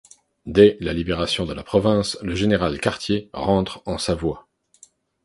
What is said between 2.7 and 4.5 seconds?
Cartier rentre en Savoie.